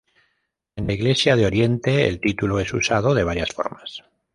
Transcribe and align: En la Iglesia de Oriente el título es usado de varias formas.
En 0.75 0.87
la 0.87 0.93
Iglesia 0.93 1.35
de 1.35 1.45
Oriente 1.45 2.07
el 2.07 2.19
título 2.19 2.59
es 2.59 2.73
usado 2.73 3.13
de 3.13 3.23
varias 3.23 3.51
formas. 3.51 4.01